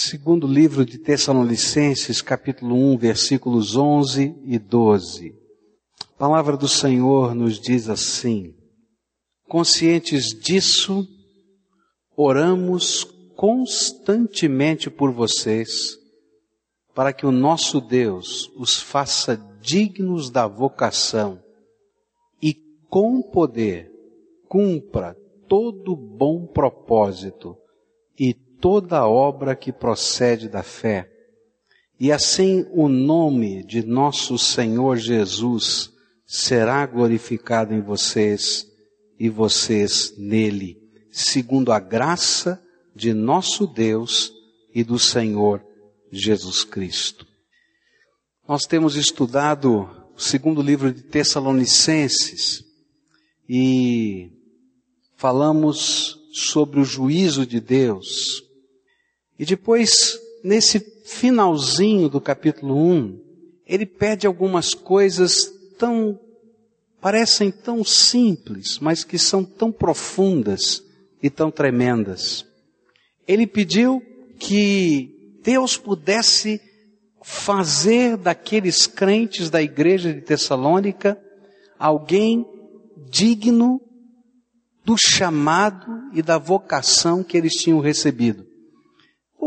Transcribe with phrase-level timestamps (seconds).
[0.00, 5.34] Segundo livro de Tessalonicenses, capítulo 1, versículos 11 e 12.
[6.14, 8.54] A palavra do Senhor nos diz assim:
[9.48, 11.04] Conscientes disso,
[12.16, 13.02] oramos
[13.34, 15.98] constantemente por vocês,
[16.94, 21.42] para que o nosso Deus os faça dignos da vocação
[22.40, 22.54] e
[22.88, 23.90] com poder
[24.46, 25.16] cumpra
[25.48, 27.56] todo bom propósito
[28.16, 31.10] e toda obra que procede da fé.
[31.98, 35.90] E assim o nome de nosso Senhor Jesus
[36.26, 38.66] será glorificado em vocês
[39.18, 40.76] e vocês nele,
[41.10, 42.62] segundo a graça
[42.94, 44.32] de nosso Deus
[44.74, 45.64] e do Senhor
[46.12, 47.26] Jesus Cristo.
[48.46, 52.64] Nós temos estudado o segundo livro de Tessalonicenses
[53.48, 54.30] e
[55.16, 58.44] falamos sobre o juízo de Deus.
[59.38, 63.20] E depois, nesse finalzinho do capítulo 1,
[63.66, 66.18] ele pede algumas coisas tão,
[67.00, 70.82] parecem tão simples, mas que são tão profundas
[71.22, 72.44] e tão tremendas.
[73.26, 74.02] Ele pediu
[74.38, 76.60] que Deus pudesse
[77.22, 81.20] fazer daqueles crentes da igreja de Tessalônica
[81.78, 82.46] alguém
[83.10, 83.80] digno
[84.84, 88.47] do chamado e da vocação que eles tinham recebido.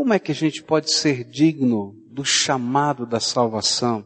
[0.02, 4.04] Como é que a gente pode ser digno do chamado da salvação?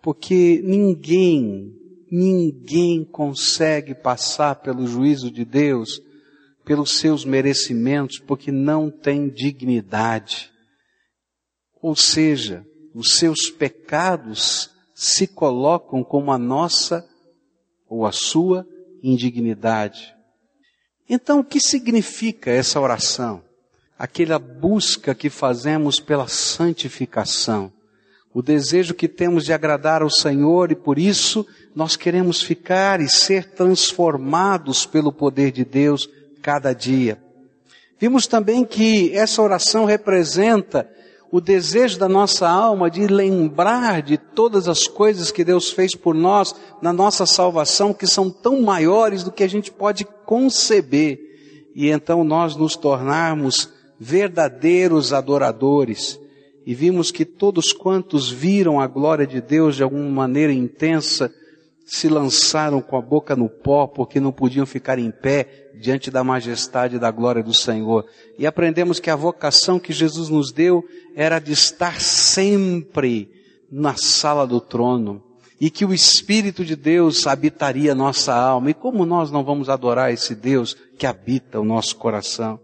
[0.00, 1.76] Porque ninguém,
[2.10, 6.00] ninguém consegue passar pelo juízo de Deus
[6.64, 10.50] pelos seus merecimentos, porque não tem dignidade.
[11.82, 17.06] Ou seja, os seus pecados se colocam como a nossa
[17.86, 18.66] ou a sua
[19.02, 20.16] indignidade.
[21.06, 23.43] Então, o que significa essa oração?
[23.98, 27.72] Aquela busca que fazemos pela santificação,
[28.32, 33.08] o desejo que temos de agradar ao Senhor e por isso nós queremos ficar e
[33.08, 36.08] ser transformados pelo poder de Deus
[36.42, 37.18] cada dia.
[37.98, 40.90] Vimos também que essa oração representa
[41.30, 46.14] o desejo da nossa alma de lembrar de todas as coisas que Deus fez por
[46.14, 51.18] nós na nossa salvação, que são tão maiores do que a gente pode conceber,
[51.74, 56.18] e então nós nos tornarmos verdadeiros adoradores.
[56.66, 61.30] E vimos que todos quantos viram a glória de Deus de alguma maneira intensa,
[61.84, 66.24] se lançaram com a boca no pó porque não podiam ficar em pé diante da
[66.24, 68.06] majestade da glória do Senhor.
[68.38, 70.82] E aprendemos que a vocação que Jesus nos deu
[71.14, 73.30] era de estar sempre
[73.70, 75.22] na sala do trono
[75.60, 78.70] e que o Espírito de Deus habitaria nossa alma.
[78.70, 82.58] E como nós não vamos adorar esse Deus que habita o nosso coração?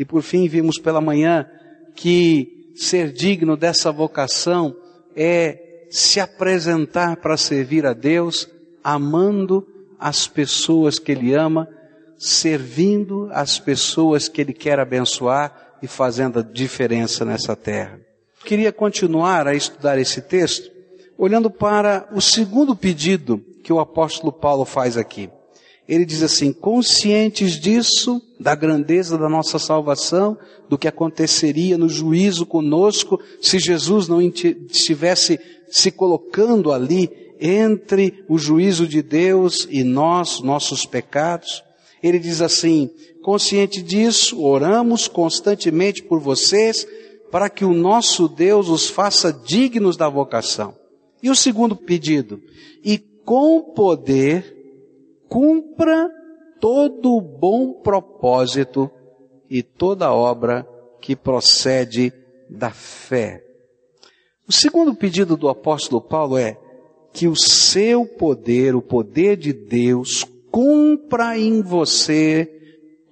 [0.00, 1.46] E por fim vimos pela manhã
[1.94, 4.74] que ser digno dessa vocação
[5.14, 8.48] é se apresentar para servir a Deus,
[8.82, 9.66] amando
[9.98, 11.68] as pessoas que Ele ama,
[12.16, 18.00] servindo as pessoas que Ele quer abençoar e fazendo a diferença nessa terra.
[18.42, 20.70] Queria continuar a estudar esse texto
[21.18, 25.28] olhando para o segundo pedido que o apóstolo Paulo faz aqui
[25.90, 32.46] ele diz assim, conscientes disso, da grandeza da nossa salvação, do que aconteceria no juízo
[32.46, 40.40] conosco, se Jesus não estivesse se colocando ali entre o juízo de Deus e nós,
[40.40, 41.60] nossos pecados.
[42.00, 42.88] Ele diz assim,
[43.20, 46.86] consciente disso, oramos constantemente por vocês,
[47.32, 50.72] para que o nosso Deus os faça dignos da vocação.
[51.20, 52.40] E o segundo pedido,
[52.84, 54.59] e com poder
[55.30, 56.10] cumpra
[56.60, 58.90] todo o bom propósito
[59.48, 60.68] e toda obra
[61.00, 62.12] que procede
[62.50, 63.42] da fé.
[64.46, 66.58] O segundo pedido do apóstolo Paulo é
[67.12, 72.52] que o seu poder, o poder de Deus, cumpra em você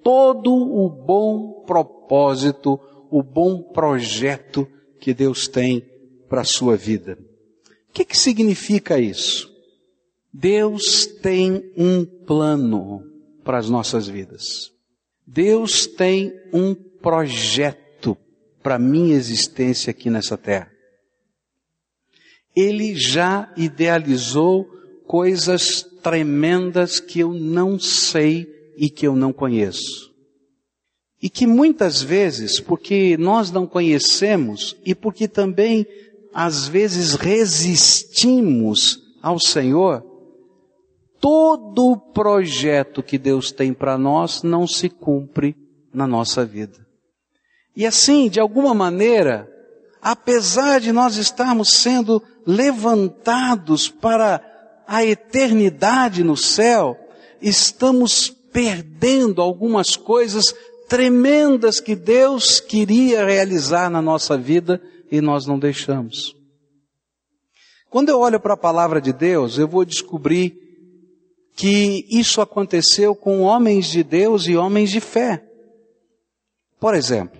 [0.03, 2.77] todo o bom propósito,
[3.09, 4.67] o bom projeto
[4.99, 5.85] que Deus tem
[6.27, 7.17] para a sua vida.
[7.89, 9.48] O que, que significa isso?
[10.31, 13.03] Deus tem um plano
[13.43, 14.71] para as nossas vidas.
[15.25, 18.17] Deus tem um projeto
[18.61, 20.71] para a minha existência aqui nessa terra.
[22.55, 24.65] Ele já idealizou
[25.07, 30.13] coisas tremendas que eu não sei e que eu não conheço.
[31.21, 35.85] E que muitas vezes, porque nós não conhecemos e porque também
[36.33, 40.08] às vezes resistimos ao Senhor,
[41.19, 45.55] todo o projeto que Deus tem para nós não se cumpre
[45.93, 46.85] na nossa vida.
[47.75, 49.49] E assim, de alguma maneira,
[50.01, 54.41] apesar de nós estarmos sendo levantados para
[54.87, 56.97] a eternidade no céu,
[57.41, 60.53] estamos perdendo algumas coisas
[60.87, 64.81] tremendas que Deus queria realizar na nossa vida
[65.11, 66.35] e nós não deixamos.
[67.89, 70.68] Quando eu olho para a palavra de Deus, eu vou descobrir
[71.59, 75.43] que isso aconteceu com homens de Deus e homens de fé.
[76.79, 77.37] Por exemplo,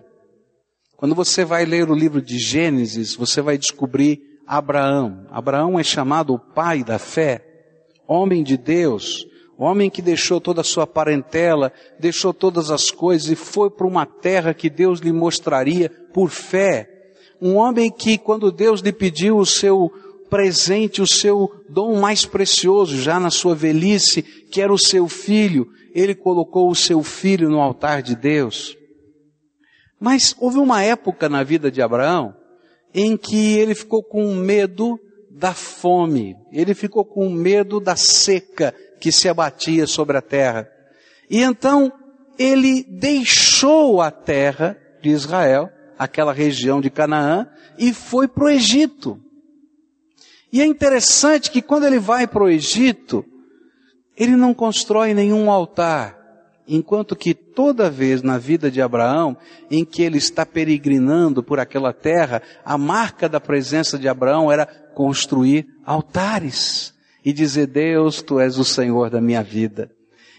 [0.98, 5.26] quando você vai ler o livro de Gênesis, você vai descobrir Abraão.
[5.32, 7.42] Abraão é chamado o pai da fé,
[8.06, 9.26] homem de Deus,
[9.58, 14.06] homem que deixou toda a sua parentela, deixou todas as coisas e foi para uma
[14.06, 16.90] terra que Deus lhe mostraria por fé.
[17.42, 19.90] Um homem que, quando Deus lhe pediu o seu
[20.30, 25.68] presente, o seu dom mais precioso, já na sua velhice, que era o seu filho,
[25.94, 28.78] ele colocou o seu filho no altar de Deus.
[30.00, 32.34] Mas houve uma época na vida de Abraão
[32.94, 35.00] em que ele ficou com medo
[35.30, 40.70] da fome, ele ficou com medo da seca que se abatia sobre a terra.
[41.30, 41.92] E então
[42.38, 47.48] ele deixou a terra de Israel, aquela região de Canaã,
[47.78, 49.20] e foi para o Egito.
[50.52, 53.24] E é interessante que quando ele vai para o Egito,
[54.18, 56.18] ele não constrói nenhum altar,
[56.68, 59.38] enquanto que toda vez na vida de Abraão,
[59.70, 64.66] em que ele está peregrinando por aquela terra, a marca da presença de Abraão era
[64.66, 66.94] construir altares
[67.24, 69.92] e dizer: Deus, tu és o Senhor da minha vida.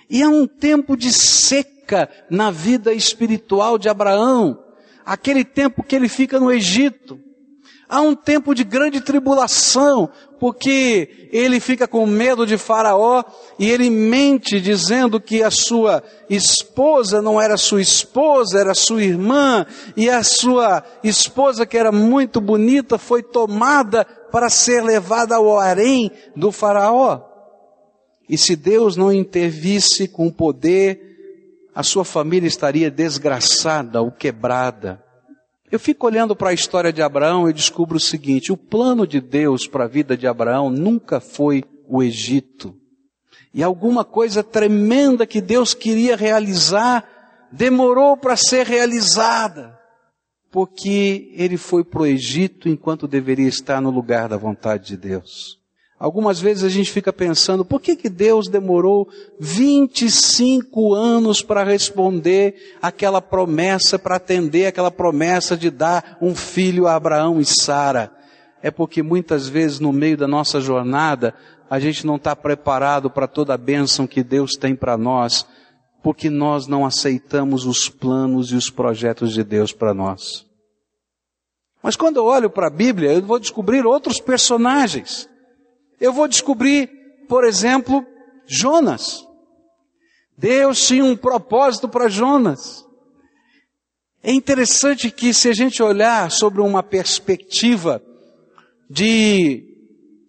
[0.09, 4.59] E há um tempo de seca na vida espiritual de Abraão,
[5.07, 7.21] aquele tempo que ele fica no Egito.
[7.93, 10.09] Há um tempo de grande tribulação,
[10.39, 13.25] porque ele fica com medo de Faraó
[13.59, 19.67] e ele mente dizendo que a sua esposa não era sua esposa, era sua irmã,
[19.97, 26.13] e a sua esposa, que era muito bonita, foi tomada para ser levada ao harém
[26.37, 27.23] do Faraó.
[28.29, 35.10] E se Deus não intervisse com poder, a sua família estaria desgraçada ou quebrada.
[35.71, 39.21] Eu fico olhando para a história de Abraão e descubro o seguinte: o plano de
[39.21, 42.75] Deus para a vida de Abraão nunca foi o Egito.
[43.55, 47.05] E alguma coisa tremenda que Deus queria realizar
[47.53, 49.79] demorou para ser realizada,
[50.51, 55.60] porque ele foi para o Egito enquanto deveria estar no lugar da vontade de Deus.
[56.01, 59.07] Algumas vezes a gente fica pensando, por que, que Deus demorou
[59.39, 66.95] 25 anos para responder aquela promessa, para atender aquela promessa de dar um filho a
[66.95, 68.11] Abraão e Sara?
[68.63, 71.35] É porque muitas vezes no meio da nossa jornada,
[71.69, 75.47] a gente não está preparado para toda a bênção que Deus tem para nós,
[76.03, 80.47] porque nós não aceitamos os planos e os projetos de Deus para nós.
[81.83, 85.29] Mas quando eu olho para a Bíblia, eu vou descobrir outros personagens
[86.01, 86.89] eu vou descobrir,
[87.29, 88.05] por exemplo,
[88.47, 89.25] Jonas.
[90.37, 92.87] Deus tinha um propósito para Jonas.
[94.23, 98.03] É interessante que se a gente olhar sobre uma perspectiva
[98.89, 99.65] de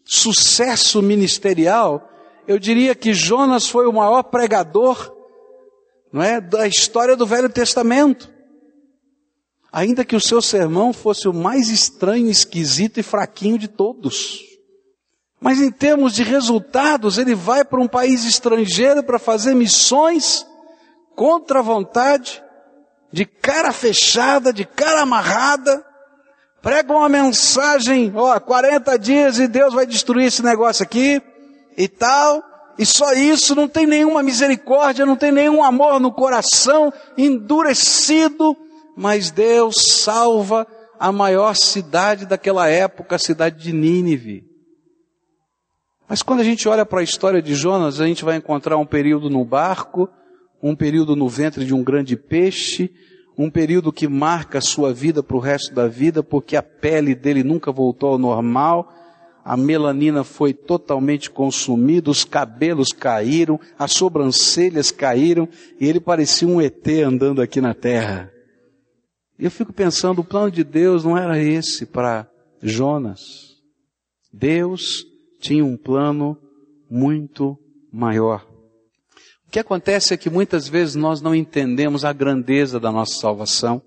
[0.03, 2.09] sucesso ministerial,
[2.45, 5.15] eu diria que Jonas foi o maior pregador,
[6.12, 8.29] não é, da história do Velho Testamento.
[9.71, 14.50] Ainda que o seu sermão fosse o mais estranho, esquisito e fraquinho de todos.
[15.41, 20.45] Mas em termos de resultados, ele vai para um país estrangeiro para fazer missões
[21.15, 22.43] contra a vontade,
[23.12, 25.83] de cara fechada, de cara amarrada,
[26.62, 31.19] prega uma mensagem, ó, 40 dias e Deus vai destruir esse negócio aqui
[31.75, 32.43] e tal,
[32.77, 38.55] e só isso, não tem nenhuma misericórdia, não tem nenhum amor no coração, endurecido,
[38.95, 40.67] mas Deus salva
[41.00, 44.50] a maior cidade daquela época, a cidade de Nínive.
[46.12, 48.86] Mas quando a gente olha para a história de Jonas, a gente vai encontrar um
[48.86, 50.10] período no barco,
[50.62, 52.91] um período no ventre de um grande peixe,
[53.38, 57.15] um período que marca a sua vida para o resto da vida, porque a pele
[57.15, 58.94] dele nunca voltou ao normal,
[59.41, 65.48] a melanina foi totalmente consumida, os cabelos caíram, as sobrancelhas caíram,
[65.80, 68.30] e ele parecia um ET andando aqui na terra.
[69.39, 72.30] Eu fico pensando, o plano de Deus não era esse para
[72.62, 73.56] Jonas.
[74.34, 75.10] Deus
[75.41, 76.38] tinha um plano
[76.89, 77.57] muito
[77.91, 78.48] maior.
[79.48, 83.81] O que acontece é que muitas vezes nós não entendemos a grandeza da nossa salvação.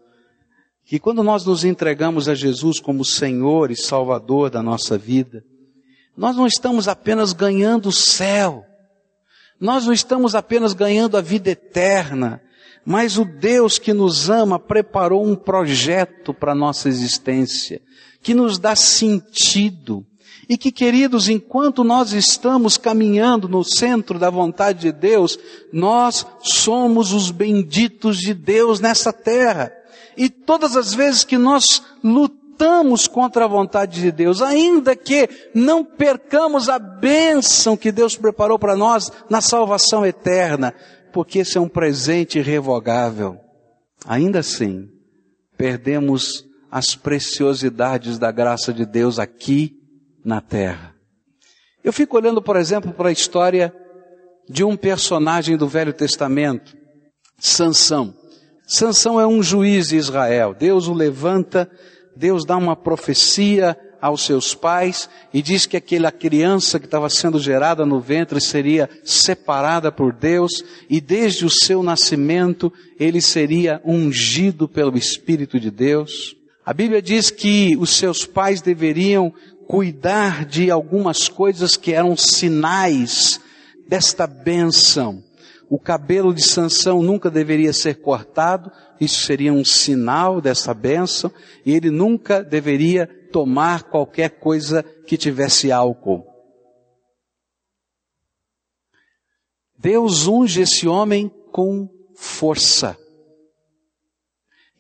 [0.85, 5.43] Que quando nós nos entregamos a Jesus como Senhor e Salvador da nossa vida,
[6.15, 8.65] nós não estamos apenas ganhando o céu,
[9.59, 12.43] nós não estamos apenas ganhando a vida eterna,
[12.85, 17.81] Mas o Deus que nos ama preparou um projeto para a nossa existência,
[18.23, 20.05] que nos dá sentido.
[20.49, 25.39] E que, queridos, enquanto nós estamos caminhando no centro da vontade de Deus,
[25.73, 29.73] nós somos os benditos de Deus nessa terra.
[30.17, 35.85] E todas as vezes que nós lutamos contra a vontade de Deus, ainda que não
[35.85, 40.75] percamos a bênção que Deus preparou para nós na salvação eterna,
[41.13, 43.39] porque esse é um presente irrevogável.
[44.07, 44.89] Ainda assim,
[45.57, 49.84] perdemos as preciosidades da graça de Deus aqui
[50.25, 50.95] na terra.
[51.83, 53.75] Eu fico olhando, por exemplo, para a história
[54.49, 56.77] de um personagem do Velho Testamento,
[57.39, 58.15] Sansão.
[58.67, 60.55] Sansão é um juiz de Israel.
[60.59, 61.71] Deus o levanta,
[62.17, 67.39] Deus dá uma profecia aos seus pais e diz que aquela criança que estava sendo
[67.39, 74.69] gerada no ventre seria separada por Deus e desde o seu nascimento ele seria ungido
[74.69, 76.37] pelo Espírito de Deus.
[76.67, 79.33] A Bíblia diz que os seus pais deveriam
[79.67, 83.41] cuidar de algumas coisas que eram sinais
[83.89, 85.23] desta bênção.
[85.69, 91.33] O cabelo de Sansão nunca deveria ser cortado, isso seria um sinal dessa bênção,
[91.65, 96.25] e ele nunca deveria tomar qualquer coisa que tivesse álcool.
[99.77, 102.97] Deus unge esse homem com força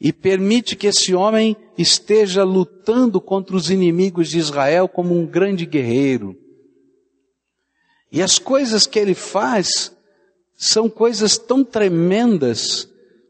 [0.01, 5.65] e permite que esse homem esteja lutando contra os inimigos de Israel como um grande
[5.65, 6.37] guerreiro.
[8.11, 9.97] E as coisas que ele faz
[10.57, 12.89] são coisas tão tremendas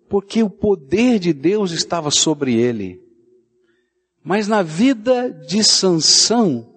[0.08, 3.02] porque o poder de Deus estava sobre ele.
[4.22, 6.72] Mas na vida de Sansão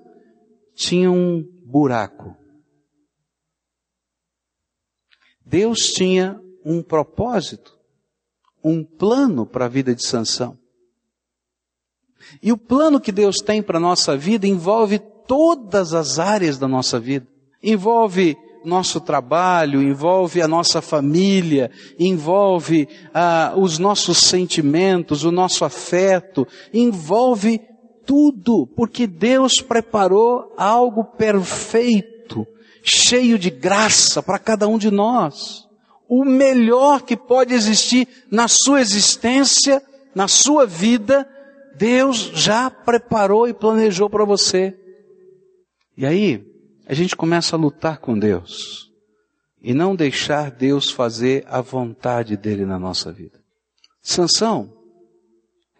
[0.75, 2.35] tinha um buraco.
[5.45, 7.76] Deus tinha um propósito,
[8.69, 10.57] um plano para a vida de Sansão.
[12.41, 16.67] E o plano que Deus tem para a nossa vida envolve todas as áreas da
[16.67, 17.27] nossa vida.
[17.61, 26.45] Envolve nosso trabalho, envolve a nossa família, envolve ah, os nossos sentimentos, o nosso afeto,
[26.73, 27.61] envolve
[28.05, 32.45] tudo, porque Deus preparou algo perfeito,
[32.83, 35.66] cheio de graça para cada um de nós.
[36.07, 39.83] O melhor que pode existir na sua existência,
[40.15, 41.27] na sua vida,
[41.75, 44.77] Deus já preparou e planejou para você.
[45.97, 46.45] E aí,
[46.85, 48.89] a gente começa a lutar com Deus
[49.61, 53.39] e não deixar Deus fazer a vontade dele na nossa vida.
[54.01, 54.73] Sansão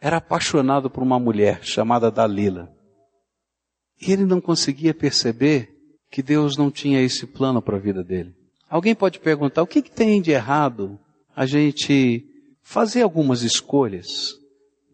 [0.02, 2.70] era apaixonado por uma mulher chamada Dalila.
[4.02, 5.74] E ele não conseguia perceber
[6.12, 8.36] que Deus não tinha esse plano para a vida dele.
[8.70, 11.00] Alguém pode perguntar, o que, que tem de errado
[11.36, 12.26] a gente
[12.62, 14.36] fazer algumas escolhas?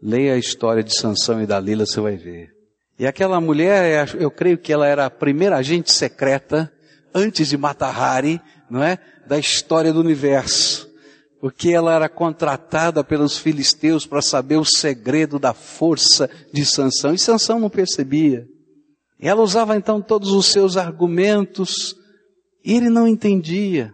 [0.01, 2.53] Leia a história de Sansão e Dalila, você vai ver.
[2.99, 6.71] E aquela mulher, eu creio que ela era a primeira agente secreta,
[7.13, 8.39] antes de Matahari,
[8.69, 8.99] não é?
[9.25, 10.91] Da história do universo.
[11.41, 17.13] Porque ela era contratada pelos filisteus para saber o segredo da força de Sansão.
[17.13, 18.47] E Sansão não percebia.
[19.19, 21.95] Ela usava então todos os seus argumentos,
[22.63, 23.93] e ele não entendia.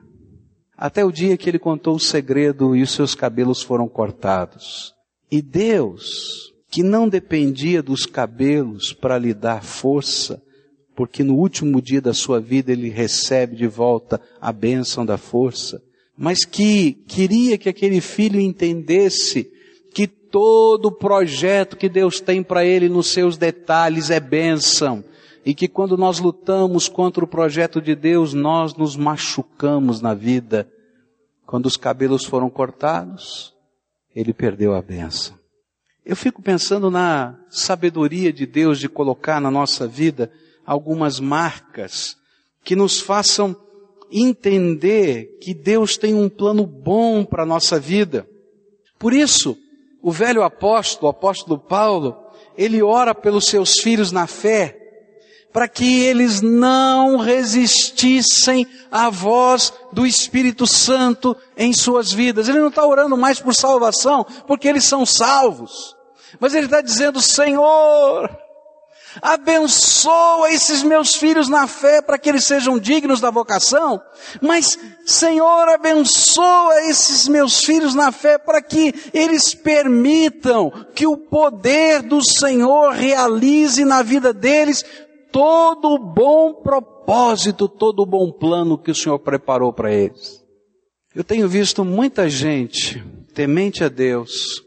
[0.77, 4.93] Até o dia que ele contou o segredo e os seus cabelos foram cortados.
[5.31, 10.41] E Deus, que não dependia dos cabelos para lhe dar força,
[10.95, 15.81] porque no último dia da sua vida ele recebe de volta a bênção da força,
[16.17, 19.49] mas que queria que aquele filho entendesse
[19.93, 25.03] que todo o projeto que Deus tem para ele nos seus detalhes é bênção,
[25.45, 30.67] e que quando nós lutamos contra o projeto de Deus, nós nos machucamos na vida.
[31.45, 33.53] Quando os cabelos foram cortados,
[34.15, 35.37] ele perdeu a bênção.
[36.05, 40.31] Eu fico pensando na sabedoria de Deus de colocar na nossa vida
[40.65, 42.17] algumas marcas
[42.63, 43.55] que nos façam
[44.11, 48.27] entender que Deus tem um plano bom para a nossa vida.
[48.97, 49.57] Por isso,
[50.01, 52.17] o velho apóstolo, o apóstolo Paulo,
[52.57, 54.78] ele ora pelos seus filhos na fé,
[55.51, 62.47] para que eles não resistissem à voz do Espírito Santo em suas vidas.
[62.47, 65.95] Ele não está orando mais por salvação, porque eles são salvos.
[66.39, 68.29] Mas ele está dizendo, Senhor,
[69.21, 73.99] abençoa esses meus filhos na fé para que eles sejam dignos da vocação.
[74.39, 82.03] Mas, Senhor, abençoa esses meus filhos na fé para que eles permitam que o poder
[82.03, 84.85] do Senhor realize na vida deles
[85.31, 90.43] todo o bom propósito, todo o bom plano que o Senhor preparou para eles.
[91.13, 94.63] Eu tenho visto muita gente temente a Deus,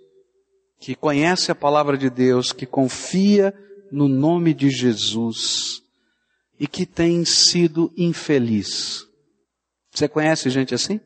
[0.81, 3.54] que conhece a palavra de Deus, que confia
[3.90, 5.83] no nome de Jesus
[6.59, 9.07] e que tem sido infeliz.
[9.92, 11.00] Você conhece gente assim?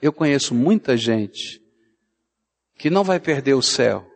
[0.00, 1.60] Eu conheço muita gente
[2.78, 4.06] que não vai perder o céu,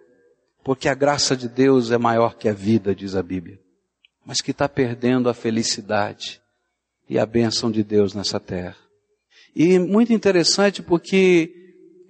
[0.64, 3.60] porque a graça de Deus é maior que a vida, diz a Bíblia,
[4.24, 6.40] mas que está perdendo a felicidade
[7.08, 8.76] e a bênção de Deus nessa terra.
[9.54, 11.52] E muito interessante porque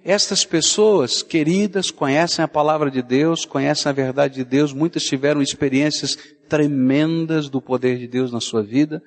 [0.03, 5.41] estas pessoas queridas conhecem a palavra de Deus, conhecem a verdade de Deus, muitas tiveram
[5.41, 6.17] experiências
[6.47, 9.01] tremendas do poder de Deus na sua vida,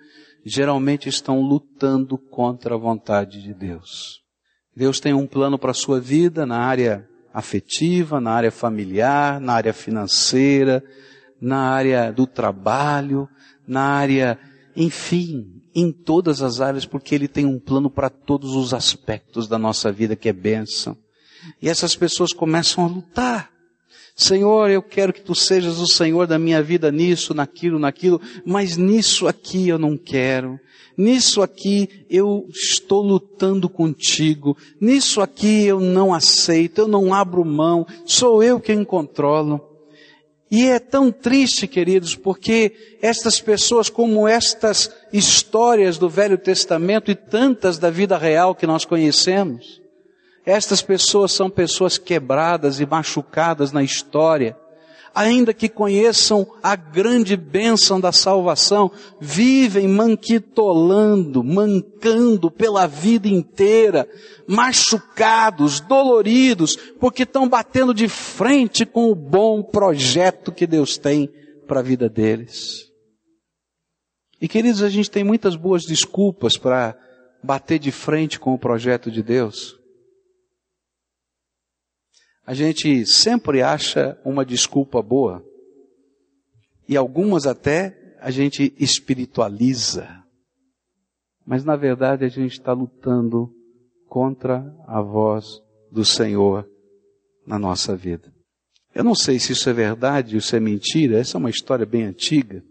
[0.44, 4.20] geralmente estão lutando contra a vontade de Deus.
[4.74, 9.52] Deus tem um plano para a sua vida na área afetiva, na área familiar, na
[9.52, 10.82] área financeira,
[11.40, 13.28] na área do trabalho,
[13.66, 14.38] na área,
[14.74, 19.58] enfim, em todas as áreas, porque Ele tem um plano para todos os aspectos da
[19.58, 20.96] nossa vida que é bênção.
[21.62, 23.50] E essas pessoas começam a lutar.
[24.16, 28.76] Senhor, eu quero que Tu sejas o Senhor da minha vida nisso, naquilo, naquilo, mas
[28.76, 30.58] nisso aqui eu não quero.
[30.96, 34.56] Nisso aqui eu estou lutando contigo.
[34.80, 37.86] Nisso aqui eu não aceito, eu não abro mão.
[38.04, 39.67] Sou eu quem controlo.
[40.50, 47.14] E é tão triste, queridos, porque estas pessoas, como estas histórias do Velho Testamento e
[47.14, 49.82] tantas da vida real que nós conhecemos,
[50.46, 54.56] estas pessoas são pessoas quebradas e machucadas na história,
[55.14, 64.08] ainda que conheçam a grande bênção da salvação, vivem manquitolando, mancando pela vida inteira,
[64.46, 71.30] machucados, doloridos, porque estão batendo de frente com o bom projeto que Deus tem
[71.66, 72.88] para a vida deles.
[74.40, 76.96] E queridos, a gente tem muitas boas desculpas para
[77.42, 79.77] bater de frente com o projeto de Deus.
[82.48, 85.44] A gente sempre acha uma desculpa boa.
[86.88, 90.08] E algumas até a gente espiritualiza.
[91.44, 93.54] Mas na verdade a gente está lutando
[94.08, 95.60] contra a voz
[95.92, 96.66] do Senhor
[97.46, 98.32] na nossa vida.
[98.94, 101.84] Eu não sei se isso é verdade ou se é mentira, essa é uma história
[101.84, 102.64] bem antiga.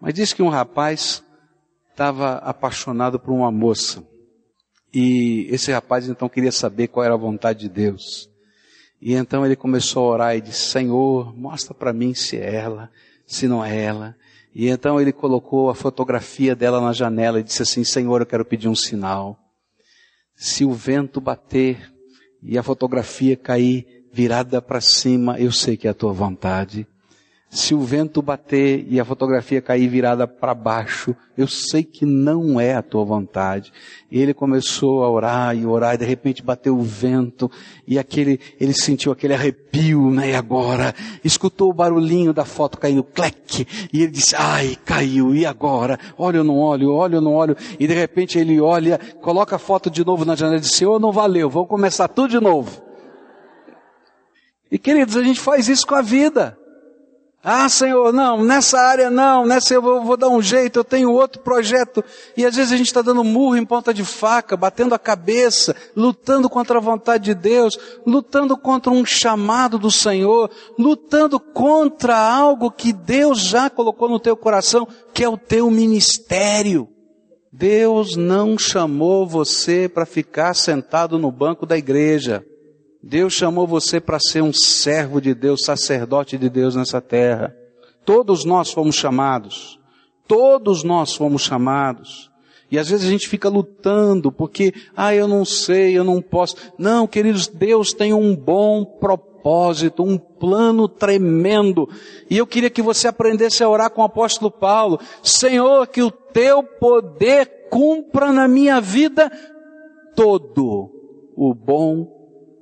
[0.00, 1.20] Mas diz que um rapaz
[1.90, 4.06] estava apaixonado por uma moça.
[4.94, 8.29] E esse rapaz então queria saber qual era a vontade de Deus.
[9.00, 12.90] E então ele começou a orar e disse, Senhor, mostra para mim se é ela,
[13.26, 14.16] se não é ela.
[14.54, 18.44] E então ele colocou a fotografia dela na janela e disse assim, Senhor, eu quero
[18.44, 19.38] pedir um sinal.
[20.36, 21.92] Se o vento bater
[22.42, 26.86] e a fotografia cair virada para cima, eu sei que é a tua vontade
[27.52, 32.60] se o vento bater e a fotografia cair virada para baixo, eu sei que não
[32.60, 33.72] é a tua vontade.
[34.08, 37.50] E ele começou a orar e orar, e de repente bateu o vento,
[37.88, 40.30] e aquele, ele sentiu aquele arrepio, né?
[40.30, 45.44] E agora, escutou o barulhinho da foto caindo, clec, e ele disse, ai, caiu, e
[45.44, 45.98] agora?
[46.16, 49.58] Olha ou não olho, olha ou não olho, e de repente ele olha, coloca a
[49.58, 52.80] foto de novo na janela e diz, Senhor, não valeu, vamos começar tudo de novo.
[54.70, 56.59] E queridos, a gente faz isso com a vida.
[57.42, 61.10] Ah, Senhor, não, nessa área não, nessa eu vou, vou, dar um jeito, eu tenho
[61.10, 62.04] outro projeto.
[62.36, 65.74] E às vezes a gente está dando murro em ponta de faca, batendo a cabeça,
[65.96, 72.70] lutando contra a vontade de Deus, lutando contra um chamado do Senhor, lutando contra algo
[72.70, 76.88] que Deus já colocou no teu coração, que é o teu ministério.
[77.50, 82.44] Deus não chamou você para ficar sentado no banco da igreja.
[83.02, 87.56] Deus chamou você para ser um servo de Deus, sacerdote de Deus nessa terra.
[88.04, 89.78] Todos nós fomos chamados.
[90.28, 92.30] Todos nós fomos chamados.
[92.70, 96.56] E às vezes a gente fica lutando porque, ah, eu não sei, eu não posso.
[96.78, 101.88] Não, queridos, Deus tem um bom propósito, um plano tremendo.
[102.28, 105.00] E eu queria que você aprendesse a orar com o apóstolo Paulo.
[105.22, 109.30] Senhor, que o teu poder cumpra na minha vida
[110.14, 110.90] todo
[111.34, 112.19] o bom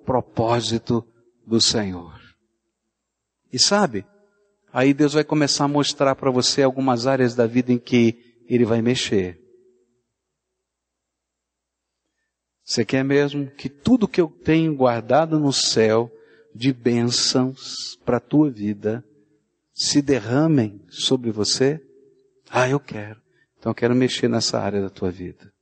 [0.09, 1.07] propósito
[1.47, 2.19] do Senhor.
[3.53, 4.07] E sabe,
[4.73, 8.65] aí Deus vai começar a mostrar para você algumas áreas da vida em que Ele
[8.65, 9.39] vai mexer.
[12.65, 16.11] Você quer mesmo que tudo que eu tenho guardado no céu
[16.55, 19.05] de bênçãos para a tua vida
[19.75, 21.87] se derramem sobre você?
[22.49, 23.21] Ah, eu quero.
[23.59, 25.53] Então eu quero mexer nessa área da tua vida.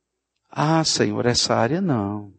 [0.49, 2.36] Ah, Senhor, essa área não.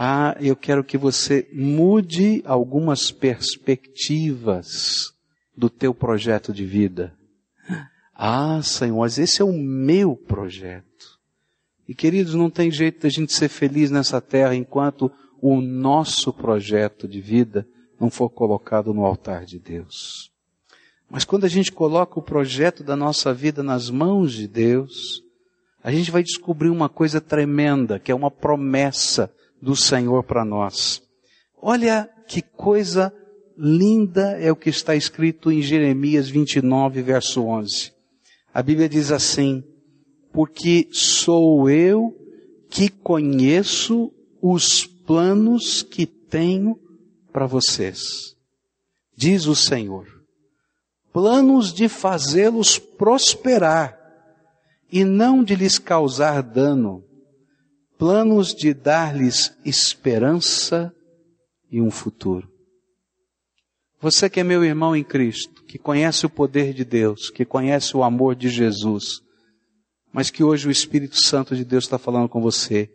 [0.00, 5.12] Ah, eu quero que você mude algumas perspectivas
[5.56, 7.12] do teu projeto de vida.
[8.14, 11.18] Ah, Senhor, mas esse é o meu projeto.
[11.88, 15.10] E queridos, não tem jeito da gente ser feliz nessa terra enquanto
[15.42, 17.66] o nosso projeto de vida
[17.98, 20.30] não for colocado no altar de Deus.
[21.10, 25.24] Mas quando a gente coloca o projeto da nossa vida nas mãos de Deus,
[25.82, 29.28] a gente vai descobrir uma coisa tremenda, que é uma promessa
[29.60, 31.02] do Senhor para nós.
[31.60, 33.12] Olha que coisa
[33.56, 37.92] linda é o que está escrito em Jeremias 29, verso 11.
[38.54, 39.64] A Bíblia diz assim:
[40.32, 42.16] Porque sou eu
[42.70, 46.78] que conheço os planos que tenho
[47.32, 48.36] para vocês,
[49.16, 50.06] diz o Senhor.
[51.12, 53.98] Planos de fazê-los prosperar
[54.92, 57.04] e não de lhes causar dano,
[57.98, 60.94] planos de dar-lhes esperança
[61.70, 62.48] e um futuro.
[64.00, 67.96] Você que é meu irmão em Cristo, que conhece o poder de Deus, que conhece
[67.96, 69.20] o amor de Jesus,
[70.12, 72.88] mas que hoje o Espírito Santo de Deus está falando com você,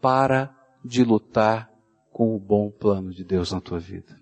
[0.00, 0.52] para
[0.84, 1.70] de lutar
[2.12, 4.20] com o bom plano de Deus na tua vida.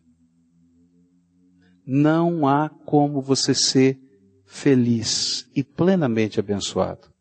[1.84, 3.98] Não há como você ser
[4.46, 7.11] feliz e plenamente abençoado.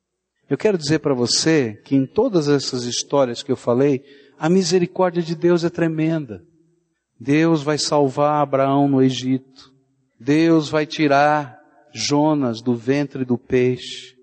[0.52, 4.04] Eu quero dizer para você que em todas essas histórias que eu falei,
[4.38, 6.46] a misericórdia de Deus é tremenda.
[7.18, 9.74] Deus vai salvar Abraão no Egito.
[10.20, 11.58] Deus vai tirar
[11.94, 14.14] Jonas do ventre do peixe.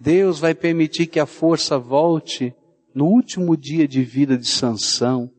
[0.00, 2.54] Deus vai permitir que a força volte
[2.94, 5.30] no último dia de vida de Sansão.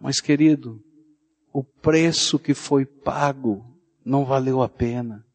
[0.00, 0.80] Mas querido,
[1.52, 5.25] o preço que foi pago não valeu a pena.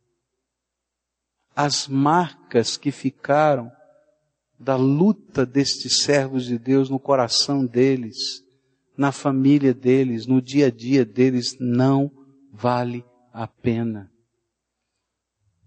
[1.56, 3.72] As marcas que ficaram
[4.60, 8.44] da luta destes servos de Deus no coração deles,
[8.96, 12.12] na família deles, no dia a dia deles, não
[12.52, 14.12] vale a pena.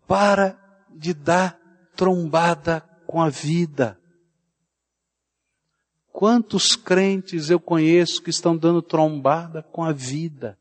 [0.07, 0.57] Para
[0.95, 1.59] de dar
[1.97, 3.99] trombada com a vida.
[6.13, 10.57] Quantos crentes eu conheço que estão dando trombada com a vida?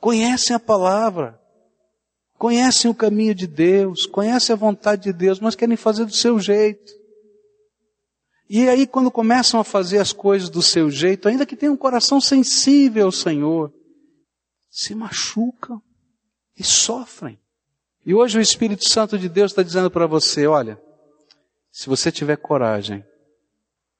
[0.00, 1.40] Conhecem a palavra,
[2.38, 6.38] conhecem o caminho de Deus, conhecem a vontade de Deus, mas querem fazer do seu
[6.38, 6.92] jeito.
[8.48, 11.78] E aí, quando começam a fazer as coisas do seu jeito, ainda que tenham um
[11.78, 13.72] coração sensível ao Senhor,
[14.70, 15.82] se machucam
[16.56, 17.38] e sofrem.
[18.04, 20.80] E hoje o Espírito Santo de Deus está dizendo para você, olha,
[21.72, 23.04] se você tiver coragem,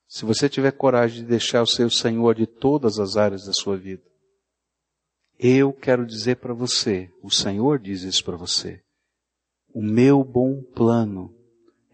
[0.07, 3.77] se você tiver coragem de deixar o seu Senhor de todas as áreas da sua
[3.77, 4.03] vida,
[5.38, 8.81] eu quero dizer para você, o Senhor diz isso para você,
[9.72, 11.35] o meu bom plano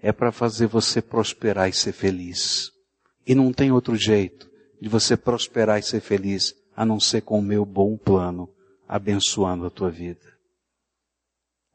[0.01, 2.73] é para fazer você prosperar e ser feliz.
[3.27, 4.51] E não tem outro jeito
[4.81, 8.49] de você prosperar e ser feliz a não ser com o meu bom plano,
[8.89, 10.33] abençoando a tua vida.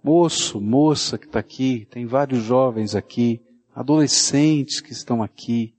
[0.04, 3.42] Moço, moça que está aqui, tem vários jovens aqui,
[3.74, 5.74] adolescentes que estão aqui.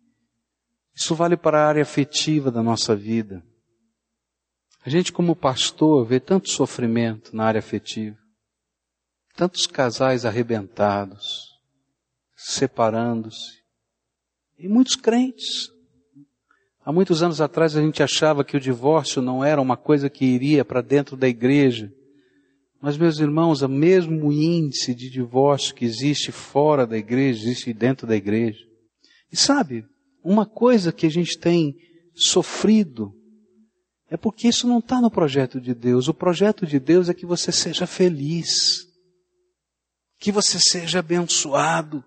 [0.95, 3.45] Isso vale para a área afetiva da nossa vida.
[4.89, 8.17] A gente, como pastor, vê tanto sofrimento na área afetiva,
[9.37, 11.61] tantos casais arrebentados,
[12.35, 13.59] separando-se,
[14.59, 15.71] e muitos crentes.
[16.83, 20.25] Há muitos anos atrás a gente achava que o divórcio não era uma coisa que
[20.25, 21.93] iria para dentro da igreja,
[22.81, 28.07] mas, meus irmãos, o mesmo índice de divórcio que existe fora da igreja, existe dentro
[28.07, 28.65] da igreja.
[29.31, 29.85] E sabe,
[30.25, 31.77] uma coisa que a gente tem
[32.15, 33.18] sofrido
[34.11, 36.09] é porque isso não está no projeto de Deus.
[36.09, 38.87] O projeto de Deus é que você seja feliz,
[40.19, 42.03] que você seja abençoado.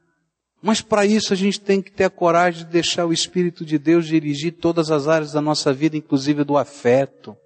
[0.62, 3.78] Mas para isso a gente tem que ter a coragem de deixar o Espírito de
[3.78, 7.38] Deus dirigir todas as áreas da nossa vida, inclusive do afeto.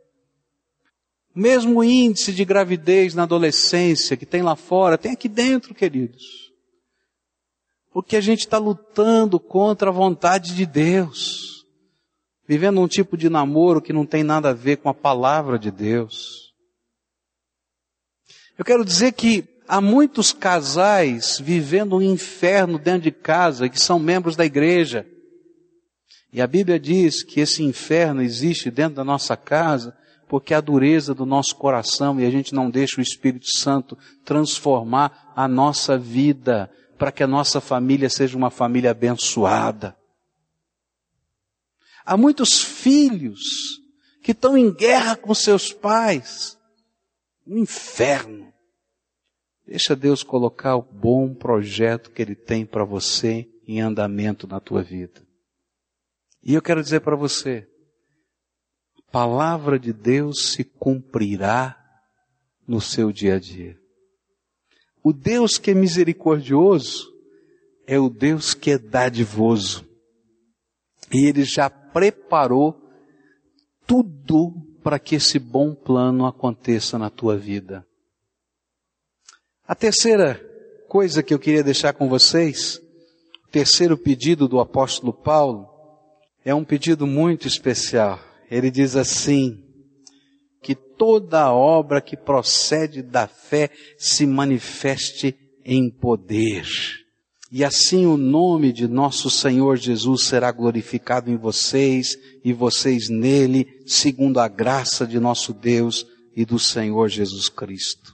[1.33, 6.23] Mesmo índice de gravidez na adolescência que tem lá fora, tem aqui dentro, queridos.
[7.91, 11.54] Porque a gente está lutando contra a vontade de Deus.
[12.47, 15.71] Vivendo um tipo de namoro que não tem nada a ver com a palavra de
[15.71, 16.53] Deus.
[18.57, 23.99] Eu quero dizer que há muitos casais vivendo um inferno dentro de casa que são
[23.99, 25.05] membros da igreja.
[26.31, 29.95] E a Bíblia diz que esse inferno existe dentro da nossa casa
[30.27, 35.31] porque a dureza do nosso coração e a gente não deixa o Espírito Santo transformar
[35.35, 39.95] a nossa vida para que a nossa família seja uma família abençoada.
[42.05, 43.81] Há muitos filhos
[44.21, 46.57] que estão em guerra com seus pais.
[47.45, 48.53] Um inferno.
[49.65, 54.83] Deixa Deus colocar o bom projeto que Ele tem para você em andamento na tua
[54.83, 55.25] vida.
[56.43, 57.67] E eu quero dizer para você,
[59.11, 61.81] palavra de Deus se cumprirá
[62.67, 63.79] no seu dia a dia.
[65.01, 67.13] O Deus que é misericordioso
[67.87, 69.84] é o Deus que é dadivoso.
[71.13, 72.75] E ele já preparou
[73.85, 77.85] tudo para que esse bom plano aconteça na tua vida.
[79.67, 80.39] A terceira
[80.87, 82.77] coisa que eu queria deixar com vocês,
[83.47, 85.67] o terceiro pedido do apóstolo Paulo,
[86.43, 88.19] é um pedido muito especial.
[88.49, 89.65] Ele diz assim:
[90.61, 96.65] que toda obra que procede da fé se manifeste em poder.
[97.57, 103.81] E assim o nome de nosso Senhor Jesus será glorificado em vocês e vocês nele,
[103.85, 108.13] segundo a graça de nosso Deus e do Senhor Jesus Cristo.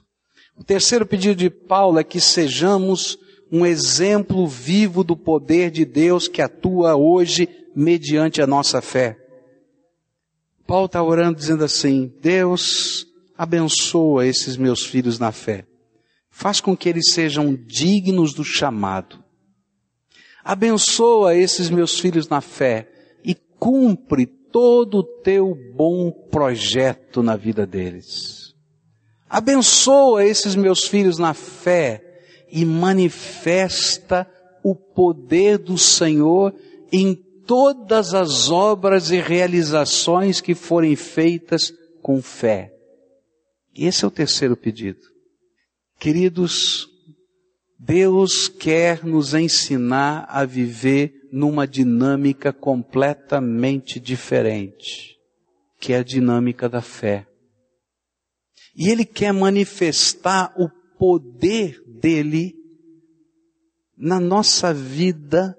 [0.56, 3.18] O terceiro pedido de Paulo é que sejamos
[3.50, 9.18] um exemplo vivo do poder de Deus que atua hoje mediante a nossa fé.
[10.64, 15.66] Paulo está orando dizendo assim: Deus abençoa esses meus filhos na fé.
[16.30, 19.21] Faz com que eles sejam dignos do chamado.
[20.44, 22.88] Abençoa esses meus filhos na fé
[23.24, 28.54] e cumpre todo o teu bom projeto na vida deles.
[29.28, 32.04] Abençoa esses meus filhos na fé
[32.50, 34.28] e manifesta
[34.62, 36.54] o poder do Senhor
[36.92, 37.14] em
[37.46, 42.74] todas as obras e realizações que forem feitas com fé.
[43.74, 45.00] Esse é o terceiro pedido.
[45.98, 46.91] Queridos,
[47.84, 55.18] Deus quer nos ensinar a viver numa dinâmica completamente diferente,
[55.80, 57.26] que é a dinâmica da fé.
[58.76, 62.54] E Ele quer manifestar o poder dele
[63.98, 65.56] na nossa vida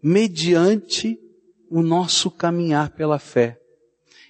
[0.00, 1.18] mediante
[1.68, 3.58] o nosso caminhar pela fé.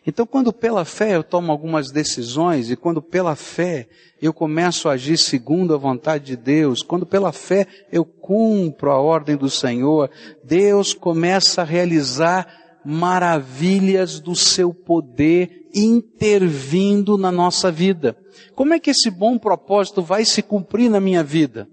[0.06, 3.88] Então, quando pela fé eu tomo algumas decisões e quando pela fé
[4.22, 9.00] eu começo a agir segundo a vontade de Deus, quando pela fé eu cumpro a
[9.00, 10.08] ordem do Senhor,
[10.44, 12.46] Deus começa a realizar
[12.84, 18.16] maravilhas do seu poder intervindo na nossa vida.
[18.54, 21.68] Como é que esse bom propósito vai se cumprir na minha vida?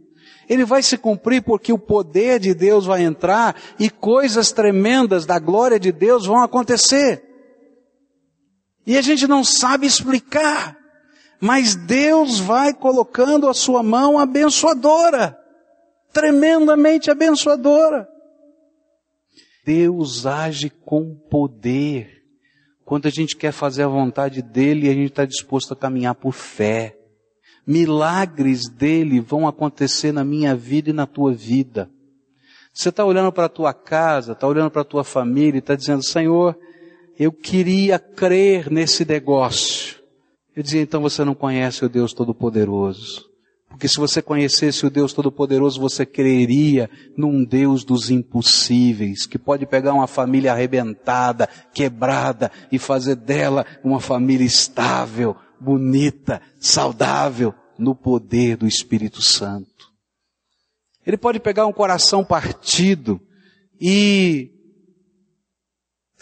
[0.50, 5.38] Ele vai se cumprir porque o poder de Deus vai entrar e coisas tremendas da
[5.38, 7.33] glória de Deus vão acontecer.
[8.86, 10.78] E a gente não sabe explicar,
[11.40, 15.38] mas Deus vai colocando a sua mão abençoadora,
[16.12, 18.08] tremendamente abençoadora.
[19.66, 22.22] Deus age com poder.
[22.84, 26.34] Quando a gente quer fazer a vontade dele, a gente está disposto a caminhar por
[26.34, 26.98] fé.
[27.66, 31.90] Milagres dele vão acontecer na minha vida e na tua vida.
[32.74, 35.76] Você está olhando para a tua casa, está olhando para a tua família e está
[35.76, 36.58] dizendo, Senhor,
[37.18, 40.02] eu queria crer nesse negócio.
[40.56, 43.34] Eu dizia, então você não conhece o Deus Todo-Poderoso.
[43.70, 49.66] Porque se você conhecesse o Deus Todo-Poderoso, você creria num Deus dos impossíveis, que pode
[49.66, 58.58] pegar uma família arrebentada, quebrada e fazer dela uma família estável, bonita, saudável, no poder
[58.58, 59.92] do Espírito Santo.
[61.06, 63.20] Ele pode pegar um coração partido
[63.82, 64.53] e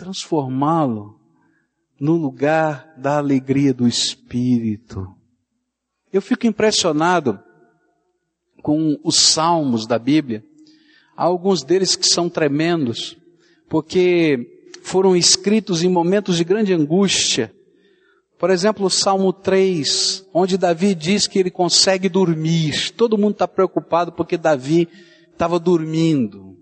[0.02, 1.16] transformá-lo
[2.00, 5.08] no lugar da alegria do Espírito.
[6.12, 7.40] Eu fico impressionado
[8.64, 10.44] com os salmos da Bíblia.
[11.16, 13.16] Há alguns deles que são tremendos,
[13.70, 17.54] porque foram escritos em momentos de grande angústia
[18.40, 22.90] por exemplo, o Salmo 3, onde Davi diz que ele consegue dormir.
[22.94, 24.90] Todo mundo está preocupado porque Davi
[25.32, 26.58] estava dormindo.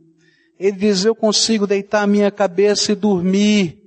[0.60, 3.80] Ele diz, eu consigo deitar a minha cabeça e dormir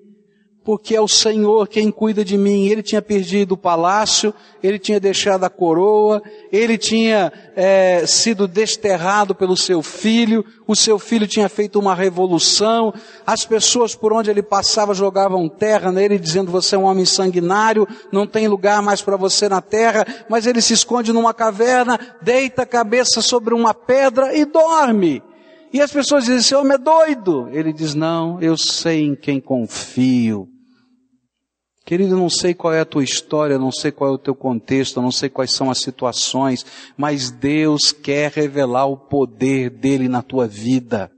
[0.65, 2.67] porque é o Senhor quem cuida de mim.
[2.67, 4.33] Ele tinha perdido o palácio,
[4.63, 10.99] ele tinha deixado a coroa, ele tinha é, sido desterrado pelo seu filho, o seu
[10.99, 12.95] filho tinha feito uma revolução,
[13.27, 17.87] as pessoas por onde ele passava jogavam terra nele, dizendo você é um homem sanguinário,
[18.13, 22.63] não tem lugar mais para você na terra, mas ele se esconde numa caverna, deita
[22.63, 25.23] a cabeça sobre uma pedra e dorme.
[25.73, 27.49] E as pessoas dizem, esse homem é doido.
[27.51, 30.49] Ele diz, não, eu sei em quem confio.
[31.85, 35.03] Querido, não sei qual é a tua história, não sei qual é o teu contexto,
[35.03, 36.65] não sei quais são as situações,
[36.97, 41.11] mas Deus quer revelar o poder dele na tua vida.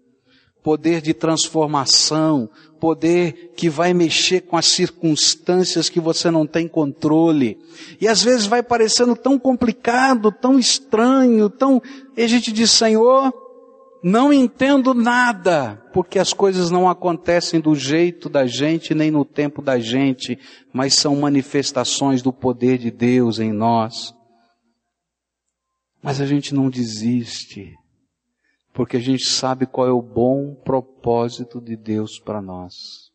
[0.62, 2.48] Poder de transformação,
[2.80, 7.58] poder que vai mexer com as circunstâncias que você não tem controle.
[8.00, 11.82] E às vezes vai parecendo tão complicado, tão estranho, tão,
[12.16, 13.43] e a gente diz, Senhor,
[14.06, 19.62] não entendo nada, porque as coisas não acontecem do jeito da gente nem no tempo
[19.62, 20.38] da gente,
[20.74, 24.14] mas são manifestações do poder de Deus em nós.
[26.02, 27.72] Mas a gente não desiste,
[28.74, 33.10] porque a gente sabe qual é o bom propósito de Deus para nós.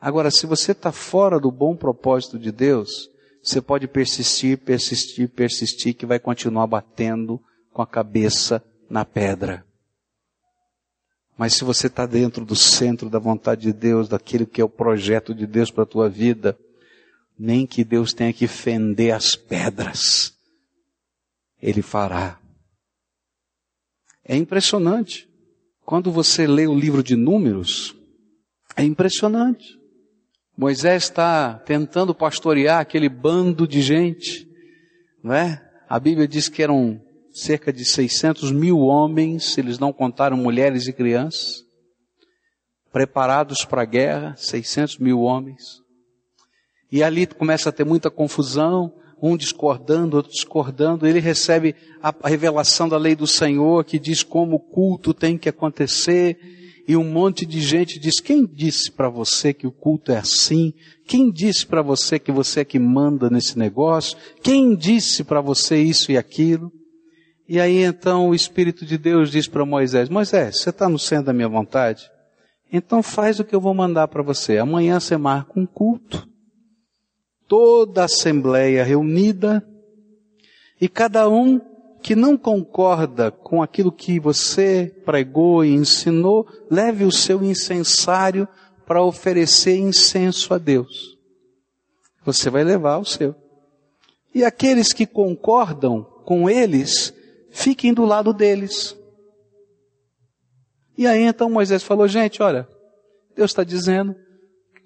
[0.00, 3.10] Agora, se você está fora do bom propósito de Deus,
[3.42, 7.38] você pode persistir, persistir, persistir, que vai continuar batendo
[7.70, 9.68] com a cabeça na pedra.
[11.40, 14.68] Mas se você está dentro do centro da vontade de Deus, daquele que é o
[14.68, 16.54] projeto de Deus para a tua vida,
[17.38, 20.34] nem que Deus tenha que fender as pedras,
[21.58, 22.38] Ele fará.
[24.22, 25.26] É impressionante.
[25.82, 27.96] Quando você lê o livro de Números,
[28.76, 29.80] é impressionante.
[30.54, 34.46] Moisés está tentando pastorear aquele bando de gente,
[35.24, 35.66] não é?
[35.88, 37.00] A Bíblia diz que eram
[37.32, 41.64] cerca de 600 mil homens, eles não contaram mulheres e crianças,
[42.92, 45.80] preparados para a guerra, 600 mil homens.
[46.90, 51.06] E ali começa a ter muita confusão, um discordando, outro discordando.
[51.06, 55.48] Ele recebe a revelação da lei do Senhor que diz como o culto tem que
[55.48, 56.38] acontecer.
[56.88, 60.72] E um monte de gente diz: Quem disse para você que o culto é assim?
[61.06, 64.18] Quem disse para você que você é que manda nesse negócio?
[64.42, 66.72] Quem disse para você isso e aquilo?
[67.50, 71.26] E aí então o Espírito de Deus diz para Moisés: Moisés, você está no centro
[71.26, 72.08] da minha vontade?
[72.72, 74.58] Então faz o que eu vou mandar para você.
[74.58, 76.28] Amanhã você marca um culto
[77.48, 79.66] toda a assembleia reunida
[80.80, 81.60] e cada um
[82.00, 88.46] que não concorda com aquilo que você pregou e ensinou, leve o seu incensário
[88.86, 91.18] para oferecer incenso a Deus.
[92.24, 93.34] Você vai levar o seu.
[94.32, 97.12] E aqueles que concordam com eles,
[97.50, 98.96] fiquem do lado deles.
[100.96, 102.68] E aí então Moisés falou, gente, olha,
[103.34, 104.14] Deus está dizendo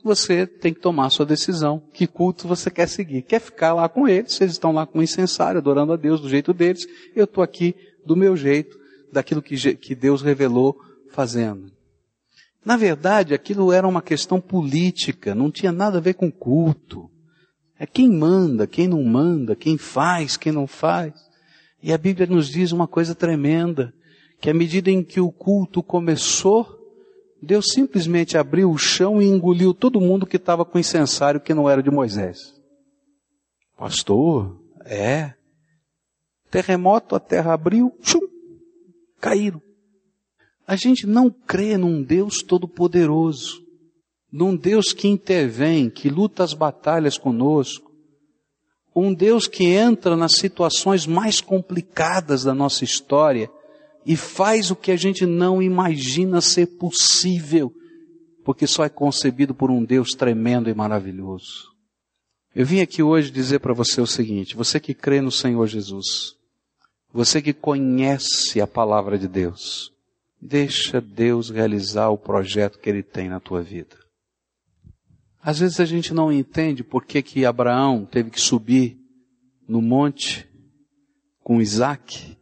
[0.04, 1.82] você tem que tomar a sua decisão.
[1.92, 3.22] Que culto você quer seguir?
[3.22, 4.38] Quer ficar lá com eles?
[4.38, 6.86] Eles estão lá com o incensário, adorando a Deus do jeito deles.
[7.16, 7.74] Eu estou aqui
[8.04, 8.78] do meu jeito,
[9.10, 10.78] daquilo que, que Deus revelou
[11.10, 11.72] fazendo.
[12.62, 17.10] Na verdade, aquilo era uma questão política, não tinha nada a ver com culto.
[17.78, 21.14] É quem manda, quem não manda, quem faz, quem não faz.
[21.84, 23.92] E a Bíblia nos diz uma coisa tremenda,
[24.40, 26.66] que à medida em que o culto começou,
[27.42, 31.68] Deus simplesmente abriu o chão e engoliu todo mundo que estava com incensário que não
[31.68, 32.38] era de Moisés.
[33.76, 35.34] Pastor, é.
[36.50, 38.26] Terremoto, a terra abriu, chum,
[39.20, 39.60] caíram.
[40.66, 43.62] A gente não crê num Deus todo-poderoso,
[44.32, 47.93] num Deus que intervém, que luta as batalhas conosco,
[48.94, 53.50] um Deus que entra nas situações mais complicadas da nossa história
[54.06, 57.72] e faz o que a gente não imagina ser possível,
[58.44, 61.72] porque só é concebido por um Deus tremendo e maravilhoso.
[62.54, 66.36] Eu vim aqui hoje dizer para você o seguinte: você que crê no Senhor Jesus,
[67.12, 69.92] você que conhece a palavra de Deus,
[70.40, 74.03] deixa Deus realizar o projeto que Ele tem na tua vida.
[75.44, 78.98] Às vezes a gente não entende por que, que Abraão teve que subir
[79.68, 80.48] no monte
[81.42, 82.38] com Isaac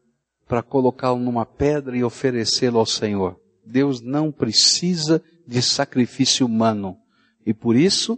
[0.46, 3.40] para colocá-lo numa pedra e oferecê-lo ao Senhor.
[3.66, 6.96] Deus não precisa de sacrifício humano
[7.44, 8.16] e por isso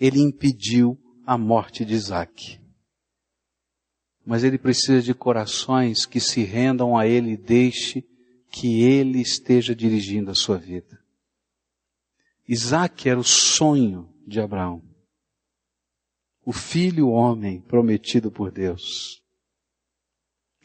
[0.00, 2.58] ele impediu a morte de Isaac.
[4.24, 8.02] Mas ele precisa de corações que se rendam a ele e deixe
[8.50, 10.98] que ele esteja dirigindo a sua vida.
[12.48, 14.82] Isaac era o sonho de Abraão.
[16.44, 19.22] O filho homem prometido por Deus.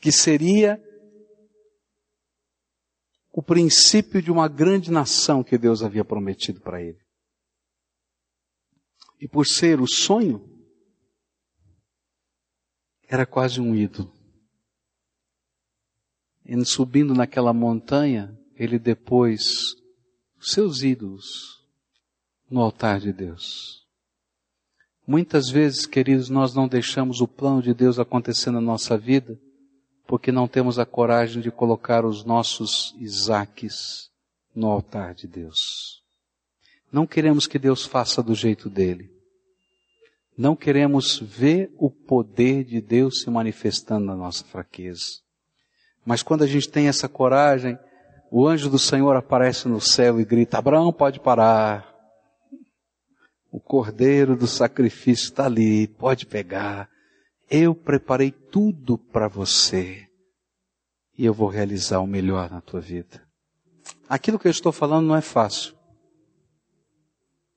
[0.02, 0.82] Que seria
[3.32, 7.00] o princípio de uma grande nação que Deus havia prometido para ele.
[9.20, 10.58] E por ser o sonho,
[13.08, 14.12] era quase um ídolo.
[16.43, 19.76] E subindo naquela montanha, ele depois
[20.39, 21.57] seus ídolos
[22.49, 23.86] no altar de Deus.
[25.05, 29.39] Muitas vezes, queridos, nós não deixamos o plano de Deus acontecer na nossa vida
[30.07, 34.09] porque não temos a coragem de colocar os nossos Isaques
[34.55, 36.01] no altar de Deus.
[36.91, 39.11] Não queremos que Deus faça do jeito dele.
[40.38, 45.19] Não queremos ver o poder de Deus se manifestando na nossa fraqueza.
[46.05, 47.78] Mas quando a gente tem essa coragem,
[48.32, 51.97] o anjo do Senhor aparece no céu e grita: Abraão, pode parar.
[53.52, 56.89] O cordeiro do sacrifício está ali, pode pegar.
[57.50, 60.08] Eu preparei tudo para você
[61.18, 63.26] e eu vou realizar o melhor na tua vida.
[64.08, 65.76] Aquilo que eu estou falando não é fácil.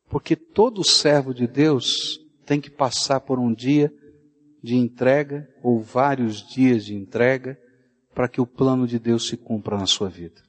[0.09, 3.93] Porque todo servo de Deus tem que passar por um dia
[4.63, 7.59] de entrega ou vários dias de entrega
[8.15, 10.43] para que o plano de Deus se cumpra na sua vida.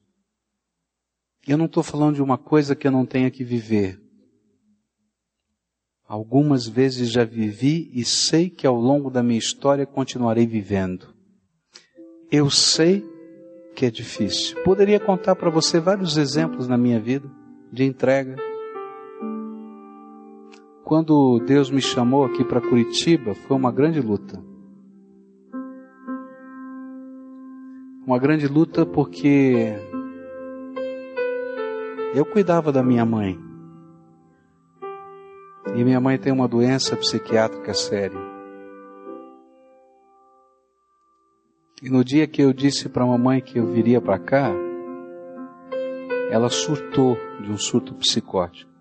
[1.47, 4.00] Eu não estou falando de uma coisa que eu não tenha que viver.
[6.11, 11.07] Algumas vezes já vivi e sei que ao longo da minha história continuarei vivendo.
[12.29, 13.01] Eu sei
[13.73, 14.61] que é difícil.
[14.61, 17.31] Poderia contar para você vários exemplos na minha vida
[17.71, 18.35] de entrega.
[20.83, 24.37] Quando Deus me chamou aqui para Curitiba, foi uma grande luta.
[28.05, 29.77] Uma grande luta porque
[32.13, 33.50] eu cuidava da minha mãe.
[35.75, 38.19] E minha mãe tem uma doença psiquiátrica séria.
[41.81, 44.51] E no dia que eu disse para a mamãe que eu viria para cá,
[46.29, 48.71] ela surtou de um surto psicótico.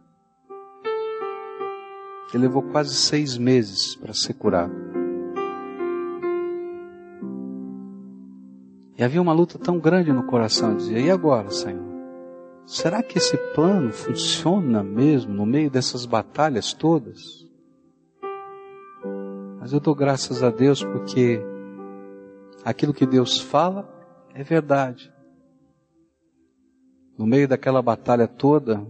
[2.30, 4.72] Que levou quase seis meses para ser curado.
[8.96, 11.89] E havia uma luta tão grande no coração, eu dizia, e agora, Senhor?
[12.70, 17.44] Será que esse plano funciona mesmo no meio dessas batalhas todas?
[19.58, 21.40] Mas eu dou graças a Deus porque
[22.64, 23.92] aquilo que Deus fala
[24.32, 25.12] é verdade.
[27.18, 28.86] No meio daquela batalha toda,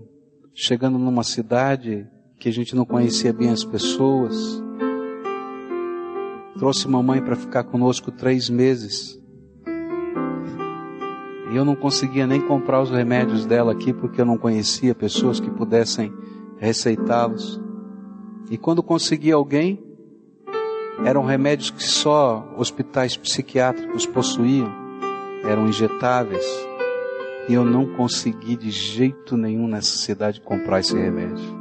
[0.53, 2.07] chegando numa cidade
[2.39, 4.63] que a gente não conhecia bem as pessoas,
[6.59, 9.19] trouxe mamãe para ficar conosco três meses.
[11.51, 15.41] E eu não conseguia nem comprar os remédios dela aqui porque eu não conhecia pessoas
[15.41, 16.13] que pudessem
[16.59, 17.61] receitá-los.
[18.49, 19.83] E quando conseguia alguém,
[21.05, 24.71] eram remédios que só hospitais psiquiátricos possuíam,
[25.43, 26.45] eram injetáveis.
[27.49, 31.59] E eu não consegui de jeito nenhum nessa cidade comprar esse remédio.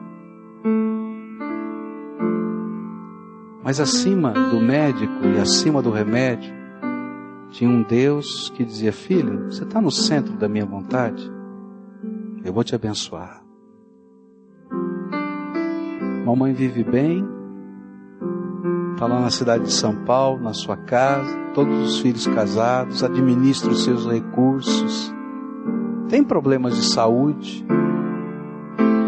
[3.63, 6.58] Mas acima do médico e acima do remédio,
[7.51, 11.29] tinha um Deus que dizia: Filho, você está no centro da minha vontade?
[12.43, 13.43] Eu vou te abençoar.
[16.25, 17.25] Mamãe vive bem,
[18.93, 23.71] está lá na cidade de São Paulo, na sua casa, todos os filhos casados, administra
[23.71, 25.13] os seus recursos,
[26.07, 27.65] tem problemas de saúde,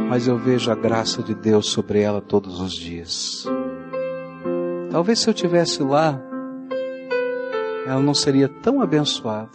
[0.09, 3.45] mas eu vejo a graça de Deus sobre ela todos os dias.
[4.89, 6.21] Talvez se eu tivesse lá,
[7.85, 9.51] ela não seria tão abençoada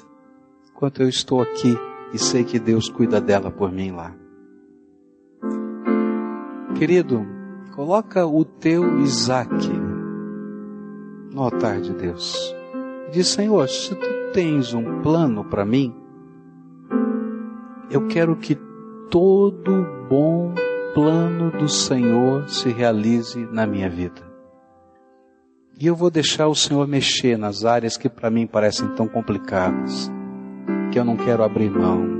[0.74, 1.77] quanto eu estou aqui
[2.12, 4.14] e sei que Deus cuida dela por mim lá.
[6.77, 7.27] Querido,
[7.74, 9.68] coloca o teu Isaac
[11.33, 12.55] no altar de Deus.
[13.09, 15.95] E diz, Senhor, se tu tens um plano para mim,
[17.91, 18.59] eu quero que
[19.11, 20.55] todo bom
[20.95, 24.26] plano do Senhor se realize na minha vida.
[25.79, 30.11] E eu vou deixar o Senhor mexer nas áreas que para mim parecem tão complicadas,
[30.91, 32.16] que eu não quero abrir mão.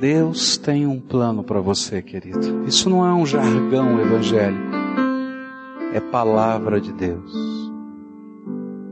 [0.00, 2.64] Deus tem um plano para você, querido.
[2.64, 4.70] Isso não é um jargão evangélico,
[5.92, 7.32] é palavra de Deus.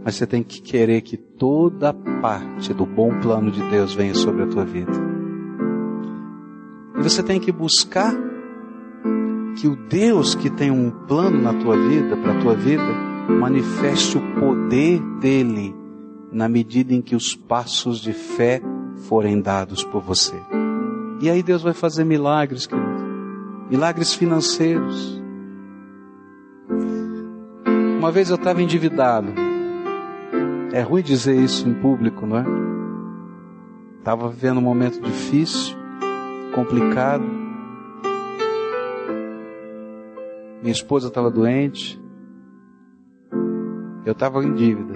[0.05, 4.43] Mas você tem que querer que toda parte do bom plano de Deus venha sobre
[4.43, 4.93] a tua vida.
[6.99, 8.26] E você tem que buscar
[9.57, 12.85] que o Deus que tem um plano na tua vida, para a tua vida,
[13.29, 15.75] manifeste o poder dele
[16.31, 18.61] na medida em que os passos de fé
[19.09, 20.37] forem dados por você.
[21.21, 23.07] E aí Deus vai fazer milagres, querido.
[23.71, 25.23] Milagres financeiros.
[27.99, 29.33] Uma vez eu estava endividado.
[30.73, 32.45] É ruim dizer isso em público, não é?
[33.99, 35.75] Estava vivendo um momento difícil,
[36.55, 37.46] complicado.
[40.67, 41.97] Minha esposa estava doente.
[44.05, 44.95] Eu estava em dívida.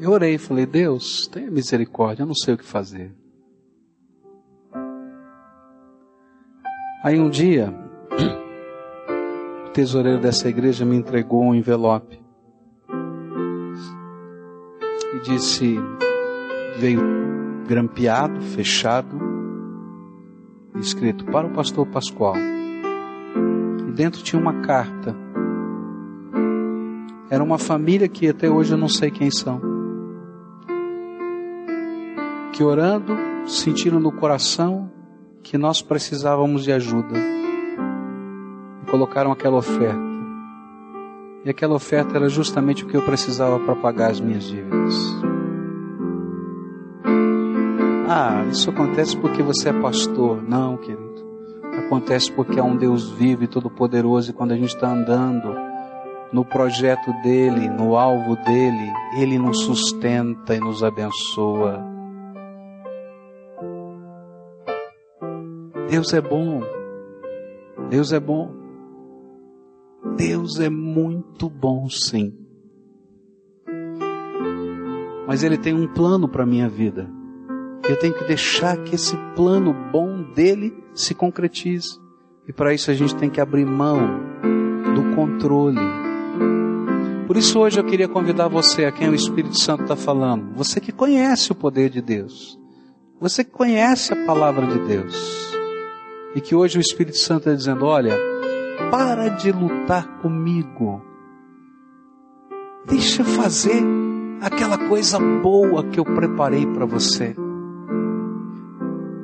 [0.00, 3.12] Eu orei e falei: Deus, tenha misericórdia, eu não sei o que fazer.
[7.02, 7.74] Aí um dia,
[9.66, 12.22] o tesoureiro dessa igreja me entregou um envelope
[15.12, 15.74] e disse:
[16.78, 17.02] veio
[17.66, 19.33] grampeado, fechado,
[20.84, 22.36] escrito para o pastor Pascoal.
[23.88, 25.16] E dentro tinha uma carta.
[27.30, 29.60] Era uma família que até hoje eu não sei quem são.
[32.52, 33.16] Que orando,
[33.46, 34.90] sentiram no coração
[35.42, 37.18] que nós precisávamos de ajuda.
[38.82, 40.14] E colocaram aquela oferta.
[41.44, 45.23] E aquela oferta era justamente o que eu precisava para pagar as minhas dívidas.
[48.06, 50.42] Ah, isso acontece porque você é pastor.
[50.42, 51.24] Não, querido.
[51.86, 55.56] Acontece porque há um Deus vivo e todo-poderoso e quando a gente está andando
[56.32, 61.82] no projeto dele, no alvo dele, ele nos sustenta e nos abençoa.
[65.88, 66.60] Deus é bom.
[67.88, 68.50] Deus é bom.
[70.16, 72.36] Deus é muito bom, sim.
[75.26, 77.08] Mas Ele tem um plano para a minha vida.
[77.88, 81.98] Eu tenho que deixar que esse plano bom dele se concretize.
[82.48, 84.20] E para isso a gente tem que abrir mão
[84.94, 85.80] do controle.
[87.26, 90.54] Por isso hoje eu queria convidar você a quem o Espírito Santo está falando.
[90.54, 92.58] Você que conhece o poder de Deus.
[93.20, 95.54] Você que conhece a palavra de Deus.
[96.34, 98.16] E que hoje o Espírito Santo está dizendo: olha,
[98.90, 101.02] para de lutar comigo.
[102.86, 103.82] Deixa eu fazer
[104.40, 107.34] aquela coisa boa que eu preparei para você.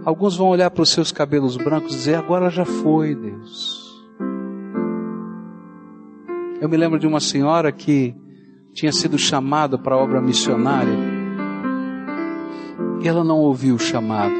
[0.04, 3.80] Alguns vão olhar para os seus cabelos brancos e dizer: agora já foi, Deus.
[6.60, 8.14] Eu me lembro de uma senhora que
[8.72, 10.92] tinha sido chamada para a obra missionária
[13.02, 14.34] e ela não ouviu o chamado.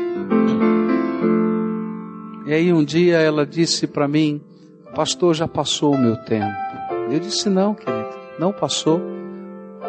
[2.46, 4.40] E aí um dia ela disse para mim:
[4.94, 6.56] Pastor, já passou o meu tempo.
[7.10, 8.08] Eu disse: Não, querido,
[8.38, 9.00] não passou.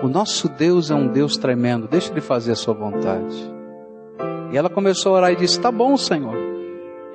[0.03, 3.60] O nosso Deus é um Deus tremendo, deixa ele fazer a sua vontade.
[4.51, 6.35] E ela começou a orar e disse: Tá bom, Senhor.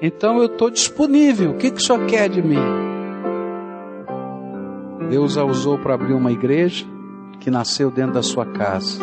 [0.01, 1.53] Então eu estou disponível.
[1.53, 2.59] O que, que o Senhor quer de mim?
[5.09, 6.85] Deus a usou para abrir uma igreja
[7.41, 9.01] que nasceu dentro da sua casa.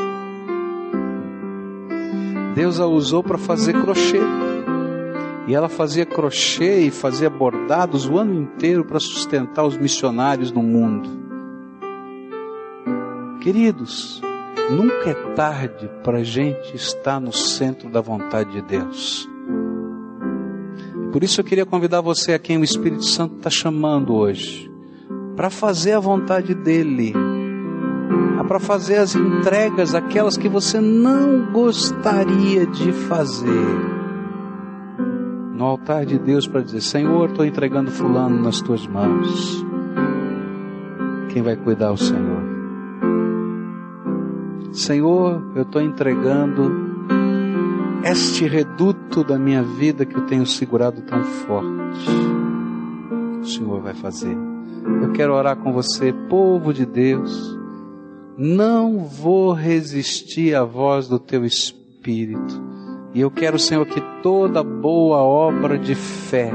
[2.55, 4.19] Deus a usou para fazer crochê.
[5.47, 10.63] E ela fazia crochê e fazia bordados o ano inteiro para sustentar os missionários no
[10.63, 11.09] mundo.
[13.41, 14.21] Queridos,
[14.71, 19.29] Nunca é tarde para a gente estar no centro da vontade de Deus.
[21.11, 24.71] Por isso eu queria convidar você a quem o Espírito Santo está chamando hoje,
[25.35, 27.13] para fazer a vontade dEle,
[28.53, 33.47] para fazer as entregas, aquelas que você não gostaria de fazer,
[35.55, 39.65] no altar de Deus, para dizer: Senhor, estou entregando Fulano nas tuas mãos.
[41.29, 42.52] Quem vai cuidar é o Senhor.
[44.73, 46.71] Senhor, eu estou entregando
[48.03, 52.09] este reduto da minha vida que eu tenho segurado tão forte.
[53.39, 54.35] O Senhor vai fazer.
[55.03, 57.55] Eu quero orar com você, povo de Deus.
[58.35, 62.59] Não vou resistir à voz do teu Espírito.
[63.13, 66.51] E eu quero, Senhor, que toda boa obra de fé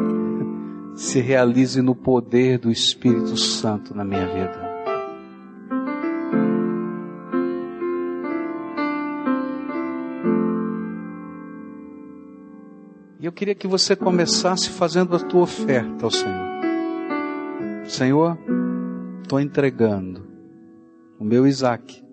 [0.96, 4.71] se realize no poder do Espírito Santo na minha vida.
[13.32, 16.52] Eu queria que você começasse fazendo a tua oferta ao Senhor.
[17.86, 18.38] Senhor,
[19.22, 20.22] estou entregando
[21.18, 22.04] o meu Isaac.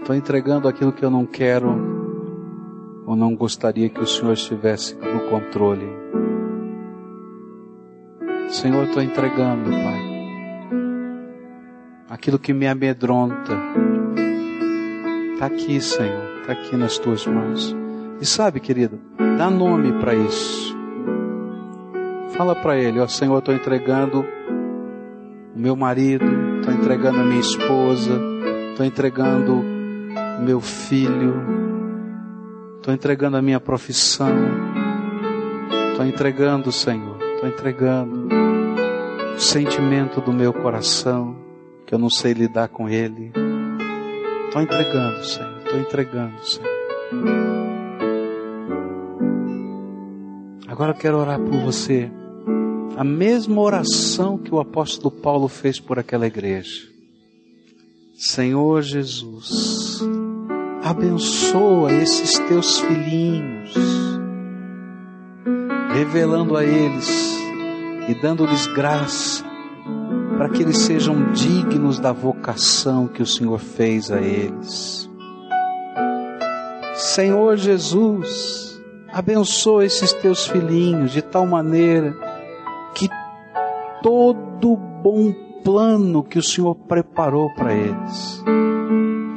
[0.00, 1.70] Estou entregando aquilo que eu não quero
[3.06, 5.88] ou não gostaria que o Senhor estivesse no controle.
[8.50, 10.00] Senhor, estou entregando, Pai,
[12.10, 13.54] aquilo que me amedronta.
[15.32, 17.76] Está aqui, Senhor está aqui nas tuas mãos.
[18.20, 18.98] E sabe, querido,
[19.36, 20.74] dá nome para isso.
[22.30, 24.24] Fala para ele, ó Senhor, estou entregando
[25.54, 26.24] o meu marido,
[26.56, 28.18] estou entregando a minha esposa,
[28.70, 29.60] estou entregando
[30.38, 31.34] o meu filho,
[32.76, 34.34] estou entregando a minha profissão,
[35.90, 38.28] estou entregando, Senhor, estou entregando
[39.34, 41.36] o sentimento do meu coração,
[41.84, 43.32] que eu não sei lidar com ele.
[44.46, 46.66] Estou entregando, Senhor estou entregando, Senhor.
[50.66, 52.10] Agora eu quero orar por você.
[52.96, 56.88] A mesma oração que o apóstolo Paulo fez por aquela igreja.
[58.16, 60.00] Senhor Jesus,
[60.82, 63.74] abençoa esses teus filhinhos,
[65.92, 67.36] revelando a eles
[68.08, 69.44] e dando-lhes graça,
[70.36, 75.07] para que eles sejam dignos da vocação que o Senhor fez a eles.
[76.98, 78.82] Senhor Jesus,
[79.12, 82.12] abençoa esses teus filhinhos de tal maneira
[82.92, 83.08] que
[84.02, 85.32] todo bom
[85.62, 88.42] plano que o Senhor preparou para eles,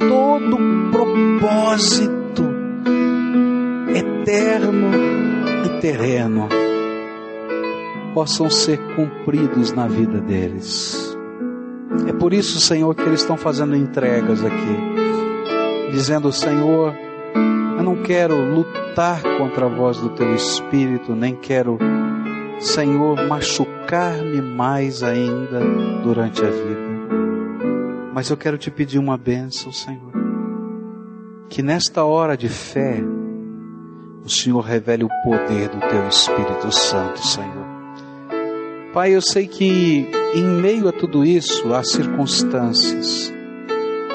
[0.10, 0.58] todo
[0.92, 2.44] propósito
[3.96, 4.90] eterno
[5.64, 6.50] e terreno,
[8.16, 11.16] possam ser cumpridos na vida deles.
[12.08, 17.11] É por isso, Senhor, que eles estão fazendo entregas aqui, dizendo: Senhor,
[17.82, 21.80] eu não quero lutar contra a voz do teu espírito, nem quero
[22.60, 25.60] Senhor, machucar-me mais ainda
[26.04, 26.92] durante a vida.
[28.14, 30.12] Mas eu quero te pedir uma bênção, Senhor.
[31.50, 33.02] Que nesta hora de fé,
[34.24, 37.66] o Senhor revele o poder do Teu Espírito Santo, Senhor.
[38.94, 43.34] Pai, eu sei que em meio a tudo isso há circunstâncias,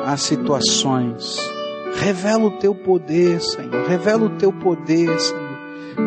[0.04, 1.55] há situações.
[2.00, 3.86] Revela o Teu poder, Senhor.
[3.86, 5.46] Revela o Teu poder, Senhor.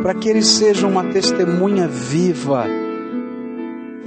[0.01, 2.65] Para que eles sejam uma testemunha viva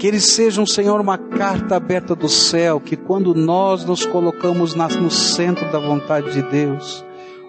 [0.03, 5.11] que eles sejam, Senhor, uma carta aberta do céu, que quando nós nos colocamos no
[5.13, 7.05] centro da vontade de Deus,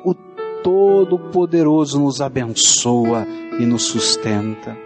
[0.05, 0.13] o
[0.61, 3.25] Todo-Poderoso nos abençoa
[3.59, 4.77] e nos sustenta.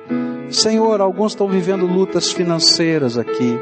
[0.50, 3.60] Senhor, alguns estão vivendo lutas financeiras aqui.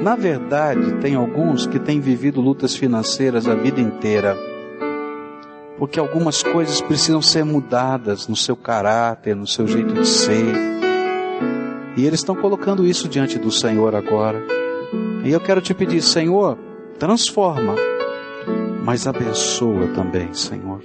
[0.00, 4.34] Na verdade, tem alguns que têm vivido lutas financeiras a vida inteira.
[5.78, 10.76] Porque algumas coisas precisam ser mudadas no seu caráter, no seu jeito de ser
[11.96, 14.44] e eles estão colocando isso diante do Senhor agora.
[15.24, 16.58] E eu quero te pedir, Senhor,
[16.98, 17.74] transforma,
[18.84, 20.82] mas abençoa também, Senhor.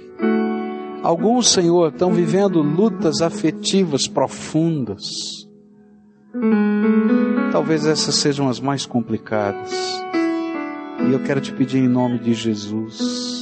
[1.02, 5.02] Alguns, Senhor, estão vivendo lutas afetivas profundas.
[7.52, 9.70] Talvez essas sejam as mais complicadas.
[11.06, 13.41] E eu quero te pedir em nome de Jesus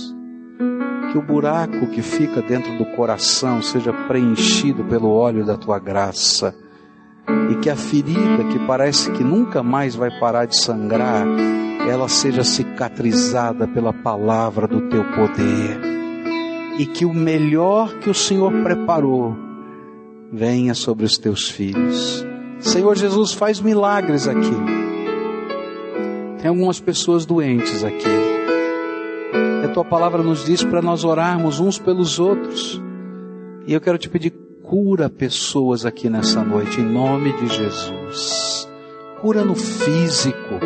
[1.11, 6.55] que o buraco que fica dentro do coração seja preenchido pelo óleo da tua graça
[7.51, 11.27] e que a ferida que parece que nunca mais vai parar de sangrar,
[11.89, 15.81] ela seja cicatrizada pela palavra do teu poder.
[16.79, 19.37] E que o melhor que o Senhor preparou
[20.33, 22.25] venha sobre os teus filhos.
[22.61, 24.57] Senhor Jesus, faz milagres aqui.
[26.41, 28.30] Tem algumas pessoas doentes aqui.
[29.73, 32.81] Tua palavra nos diz para nós orarmos uns pelos outros.
[33.67, 34.33] E eu quero te pedir,
[34.71, 38.69] Cura pessoas aqui nessa noite, em nome de Jesus.
[39.21, 40.61] Cura no físico.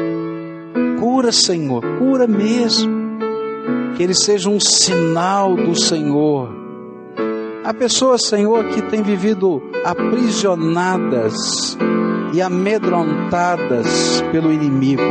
[1.00, 2.92] Cura, Senhor, cura mesmo.
[3.96, 6.54] Que ele seja um sinal do Senhor.
[7.64, 11.78] Há pessoas, Senhor, que têm vivido aprisionadas
[12.34, 15.02] e amedrontadas pelo inimigo.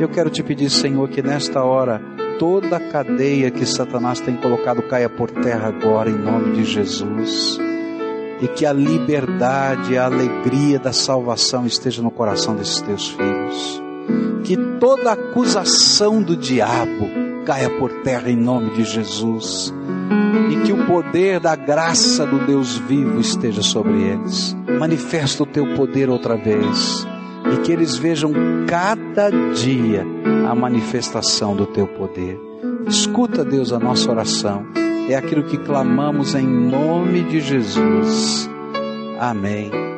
[0.00, 4.82] Eu quero te pedir, Senhor, que nesta hora toda a cadeia que Satanás tem colocado
[4.82, 7.58] caia por terra agora, em nome de Jesus.
[8.40, 13.82] E que a liberdade, a alegria da salvação esteja no coração desses teus filhos.
[14.44, 17.08] Que toda acusação do diabo
[17.46, 19.72] caia por terra em nome de Jesus.
[20.50, 24.54] E que o poder da graça do Deus vivo esteja sobre eles.
[24.78, 27.06] Manifesta o teu poder outra vez
[27.52, 28.32] e que eles vejam
[28.66, 30.13] cada dia
[30.46, 32.38] a manifestação do teu poder.
[32.86, 34.66] Escuta, Deus, a nossa oração.
[35.08, 38.48] É aquilo que clamamos em nome de Jesus.
[39.18, 39.93] Amém